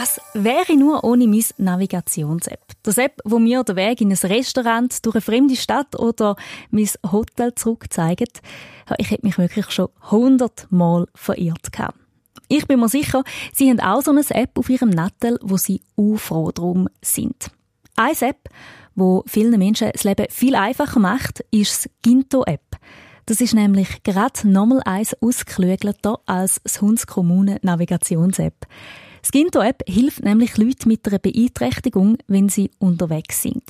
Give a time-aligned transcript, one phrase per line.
[0.00, 2.60] Was wäre nur ohne meine Navigations-App?
[2.84, 6.36] Das App, wo mir den Weg in ein Restaurant, durch eine fremde Stadt oder
[6.70, 8.40] mein Hotel zurückzeigt.
[8.98, 11.98] Ich hätte mich wirklich schon hundertmal verirrt gehabt.
[12.46, 15.82] Ich bin mir sicher, Sie haben auch so eine App auf Ihrem Nattel, wo Sie
[16.14, 17.50] froh drum sind.
[17.96, 18.50] Eine App,
[18.94, 22.76] wo vielen Menschen das Leben viel einfacher macht, ist die Ginto-App.
[23.26, 28.64] Das ist nämlich gerade nochmal eins ausgeklügelter als das Hunds Kommune Navigations-App.
[29.22, 33.64] Das Ginto-App hilft nämlich Leuten mit einer Beeinträchtigung, wenn sie unterwegs sind.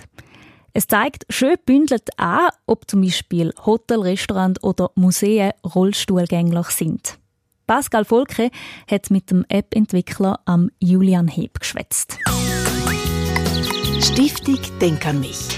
[0.72, 7.19] Es zeigt schön bündelt an, ob zum Beispiel Hotel, Restaurant oder Museen rollstuhlgänglich sind.
[7.66, 8.50] Pascal Volke
[8.91, 12.19] hat mit dem App-Entwickler am Julian Heb geschwätzt.
[14.00, 15.48] Stiftung Denk an mich.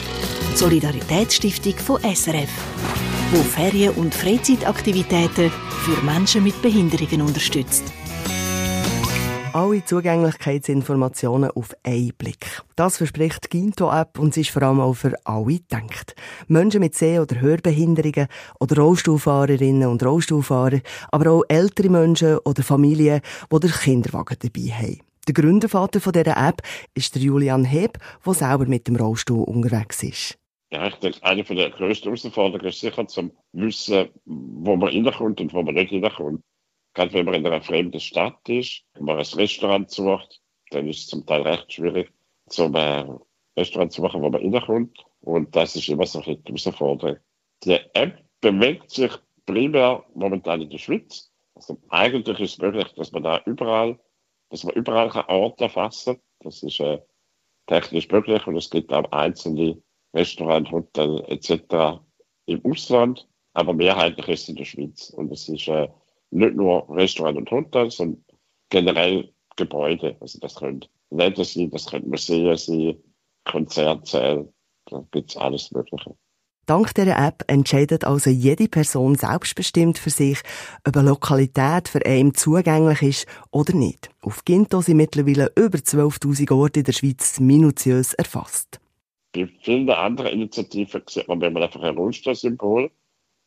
[0.55, 2.51] Solidaritätsstiftung von SRF,
[3.33, 7.93] wo Ferien- und Freizeitaktivitäten für Menschen mit Behinderungen unterstützt
[9.53, 12.63] alle Zugänglichkeitsinformationen auf einen Blick.
[12.77, 16.15] Das verspricht die Ginto-App und sie ist vor allem auch für alle gedacht.
[16.49, 18.29] Menschen mit Seh- oder Hörbehinderungen
[18.61, 23.21] oder Rollstuhlfahrerinnen und Rollstuhlfahrer, aber auch ältere Menschen oder Familien,
[23.53, 25.01] die den Kinderwagen dabei haben.
[25.27, 26.63] Der Gründervater von dieser App
[26.95, 30.39] ist der Julian Heb, der selber mit dem Rollstuhl unterwegs ist.
[30.73, 35.53] Ja, ich denke, eine der grössten Herausforderungen ist sicher zu wissen, wo man reinkommt und
[35.53, 36.43] wo man nicht reinkommt.
[36.95, 41.01] Gerade wenn man in einer fremden Stadt ist, wenn man ein Restaurant sucht, dann ist
[41.01, 42.13] es zum Teil recht schwierig,
[42.49, 43.05] zum äh,
[43.57, 44.99] Restaurant zu machen, wo man reinkommt.
[45.21, 47.19] Und das ist immer so eine Herausforderung.
[47.65, 49.13] Die App bewegt sich
[49.47, 51.31] primär momentan in der Schweiz.
[51.55, 53.99] Also eigentlich ist es möglich, dass man da überall,
[54.49, 56.23] dass man überall Orte erfassen kann.
[56.43, 56.99] Das ist äh,
[57.67, 59.81] technisch möglich und es gibt auch einzelne
[60.15, 62.01] Restaurants, Hotels etc.
[62.47, 65.11] im Ausland, aber mehrheitlich ist es in der Schweiz.
[65.11, 65.89] Und es ist äh,
[66.31, 68.25] nicht nur Restaurant und Hotels, sondern
[68.71, 70.17] generell Gebäude.
[70.21, 72.97] Also das können Läden sein, das können Museen sein,
[73.45, 74.53] Konzertsäle,
[74.87, 76.15] da gibt's alles Mögliche.
[76.67, 80.39] Dank dieser App entscheidet also jede Person selbstbestimmt für sich,
[80.87, 84.09] ob eine Lokalität für einen zugänglich ist oder nicht.
[84.23, 88.79] Auf Ginto sind mittlerweile über 12.000 Orte in der Schweiz minutiös erfasst.
[89.33, 92.91] Bei vielen anderen Initiativen sieht man, wenn man einfach ein Rundsteinsymbol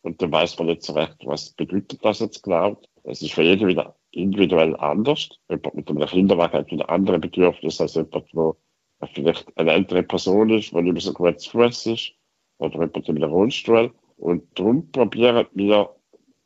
[0.04, 2.80] und dann weiß man nicht so recht, was bedeutet das jetzt genau.
[3.04, 5.30] Es ist für jeden wieder individuell anders.
[5.50, 10.50] Jemand mit einem Kinderwagen hat wieder andere Bedürfnisse als jemand, der vielleicht eine ältere Person
[10.50, 12.14] ist, die nicht mehr so gut zu Fuß ist,
[12.58, 13.94] oder jemand mit einem Rollstuhl.
[14.18, 15.96] Und darum probieren wir,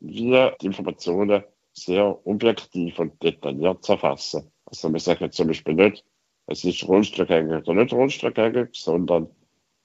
[0.00, 1.42] wir die Informationen
[1.72, 4.50] sehr objektiv und detailliert zu erfassen.
[4.66, 6.04] Also wir sagen zum Beispiel nicht,
[6.46, 9.28] es ist Rollstuhlgänger oder nicht Rollstuhlgänger, sondern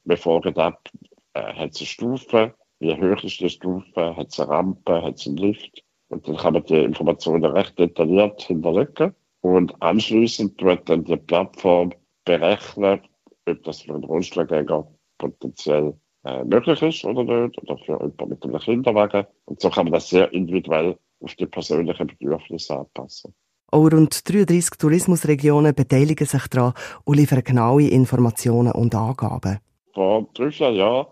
[0.03, 0.89] wir fragen ab,
[1.33, 5.15] äh, hat es eine Stufe, wie hoch ist die Stufe, hat es eine Rampe, hat
[5.15, 5.83] es einen Lift.
[6.09, 9.15] Und dann kann man die Informationen recht detailliert hinterlegen.
[9.41, 11.93] Und anschließend wird dann die Plattform
[12.25, 13.01] berechnen,
[13.47, 15.93] ob das für einen Rollstuhlgänger potenziell
[16.25, 19.25] äh, möglich ist oder nicht, oder für jemanden mit einem Kinderwagen.
[19.45, 23.33] Und so kann man das sehr individuell auf die persönlichen Bedürfnisse anpassen.
[23.71, 26.73] Auch rund 33 Tourismusregionen beteiligen sich daran
[27.05, 29.59] und liefern genaue Informationen und Angaben.
[29.93, 31.07] Vor drei, vier Jahren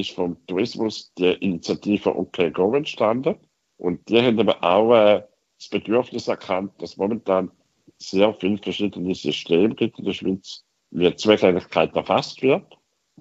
[0.00, 3.36] ist vom Tourismus die Initiative OK Go entstanden.
[3.78, 5.22] Und die haben aber auch äh,
[5.58, 7.50] das Bedürfnis erkannt, dass momentan
[7.98, 12.64] sehr viele verschiedene Systeme gibt in der Schweiz, wie Zugänglichkeit erfasst wird.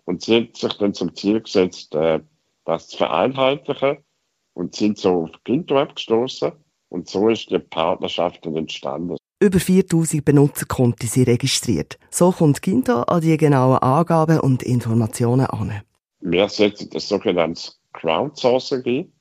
[0.05, 2.19] Und sie haben sich dann zum Ziel gesetzt, äh,
[2.65, 3.97] das zu vereinheitlichen
[4.53, 6.51] und sind so auf Ginto abgestoßen.
[6.89, 9.17] Und so ist die Partnerschaft entstanden.
[9.41, 11.99] Über 4000 Benutzerkonten sind registriert.
[12.09, 15.81] So kommt Ginto an die genauen Angaben und Informationen an.
[16.27, 19.13] Wir setzen das sogenannte Crowdsourcing ein,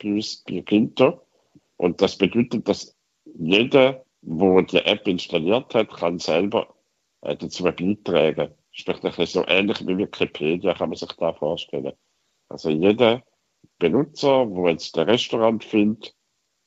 [0.00, 1.26] bei uns bei Ginto.
[1.76, 6.72] Und das bedeutet, dass jeder, der die App installiert hat, kann selber
[7.22, 8.54] äh, dazu beitragen.
[8.70, 11.94] Sprich, das ist so ähnlich wie Wikipedia, kann man sich da vorstellen.
[12.48, 13.24] Also jeder
[13.80, 16.14] Benutzer, der jetzt ein Restaurant findet,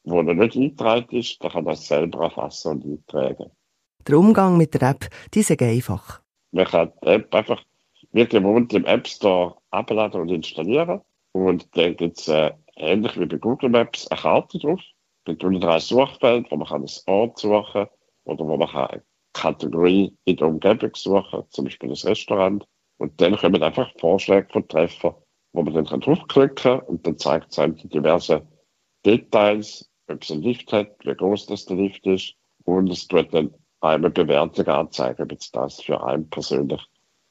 [0.04, 3.50] wo er nicht eingetragen ist, der kann das selber erfassen und eintragen.
[4.06, 6.22] Der Umgang mit der App, die ist einfach.
[6.52, 7.64] Man kann die App einfach
[8.12, 11.02] wie gewohnt im App Store abladen und installieren.
[11.32, 14.82] Und dann gibt es äh, ähnlich wie bei Google Maps eine Karte drauf.
[15.26, 17.86] Tun wir ein Suchfeld, wo man kann ein Ort suchen
[18.24, 19.04] oder wo man kann eine
[19.34, 22.66] Kategorie in der Umgebung suchen, zum Beispiel ein Restaurant.
[22.98, 25.16] Und dann kommen einfach Vorschläge von Treffern,
[25.54, 28.42] wo man dann draufklicken kann und dann zeigt es einem die diversen
[29.06, 32.34] Details, ob es einen Lift hat, wie groß das der Lift ist.
[32.66, 36.82] Und es tut dann eine Bewertung anzeigen, ob jetzt das für einen persönlich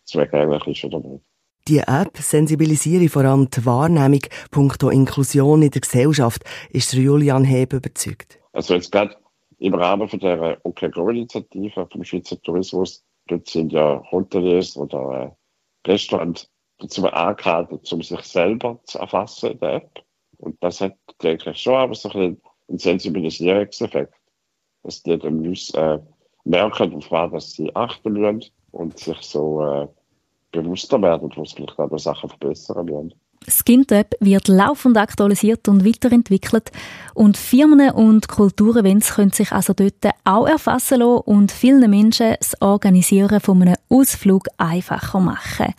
[0.08, 1.22] zugänglich ist oder nicht.
[1.68, 7.74] Die App sensibilisiere vor allem die Wahrnehmung punkto Inklusion in der Gesellschaft, ist Julian Heb
[7.74, 8.38] überzeugt.
[8.52, 9.14] Also jetzt gerade
[9.58, 15.34] im Rahmen von der OK-Go-Initiative vom Schweizer Tourismus, dort sind ja Hoteliers oder
[15.86, 20.02] äh, Restaurants dazu angeraten, um sich selber zu erfassen in der App.
[20.38, 24.14] Und das hat, denke ich, schon aber so ein einen Sensibilisierungseffekt,
[24.82, 25.98] dass die dann müssen, äh,
[26.44, 29.88] merken, auf was sie achten müssen und sich so äh,
[30.52, 33.14] bewusster werden, sie vielleicht auch Sachen verbessern müssen.
[33.46, 36.70] SkinTap wird laufend aktualisiert und weiterentwickelt
[37.14, 42.60] und Firmen und Kulturevents können sich also dort auch erfassen lassen und vielen Menschen das
[42.60, 45.74] Organisieren von einem Ausflug einfacher machen.